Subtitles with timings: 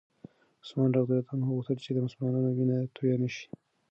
[0.63, 1.09] عثمان رض
[1.55, 3.45] غوښتل چې د مسلمانانو وینه توی نه شي.